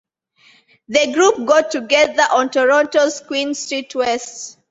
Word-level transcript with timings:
The 0.87 1.13
group 1.13 1.45
got 1.47 1.69
together 1.69 2.23
on 2.33 2.49
Toronto's 2.49 3.21
Queen 3.21 3.53
Street 3.53 3.93
West. 3.93 4.57